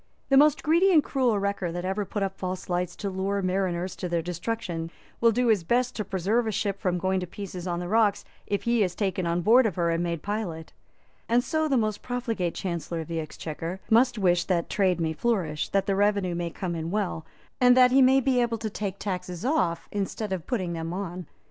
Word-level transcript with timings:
The 0.29 0.35
most 0.37 0.63
greedy 0.63 0.91
and 0.91 1.03
cruel 1.03 1.37
wrecker 1.37 1.71
that 1.71 1.85
ever 1.85 2.05
put 2.05 2.23
up 2.23 2.35
false 2.35 2.69
lights 2.69 2.95
to 2.95 3.09
lure 3.11 3.43
mariners 3.43 3.95
to 3.97 4.09
their 4.09 4.23
destruction 4.23 4.89
will 5.19 5.31
do 5.31 5.45
his 5.49 5.63
best 5.63 5.95
to 5.95 6.03
preserve 6.03 6.47
a 6.47 6.51
ship 6.51 6.79
from 6.81 6.97
going 6.97 7.19
to 7.19 7.27
pieces 7.27 7.67
on 7.67 7.79
the 7.79 7.87
rocks, 7.87 8.25
if 8.47 8.63
he 8.63 8.81
is 8.81 8.95
taken 8.95 9.27
on 9.27 9.43
board 9.43 9.67
of 9.67 9.75
her 9.75 9.91
and 9.91 10.01
made 10.01 10.23
pilot; 10.23 10.73
and 11.29 11.43
so 11.43 11.67
the 11.67 11.77
most 11.77 12.01
profligate 12.01 12.55
Chancellor 12.55 13.01
of 13.01 13.09
the 13.09 13.19
Exchequer 13.19 13.79
most 13.91 14.17
wish 14.17 14.45
that 14.45 14.71
trade 14.71 14.99
may 14.99 15.13
flourish, 15.13 15.69
that 15.69 15.85
the 15.85 15.95
revenue 15.95 16.33
may 16.33 16.49
come 16.49 16.73
in 16.73 16.89
well, 16.89 17.23
and 17.59 17.77
that 17.77 17.91
he 17.91 18.01
may 18.01 18.19
be 18.19 18.41
able 18.41 18.57
to 18.57 18.71
take 18.71 18.97
taxes 18.97 19.45
off 19.45 19.87
instead 19.91 20.33
of 20.33 20.47
putting 20.47 20.73
them 20.73 20.93
on. 20.93 21.27